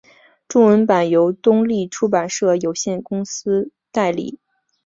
[0.47, 4.39] 中文版由东立出版社有限公司代理。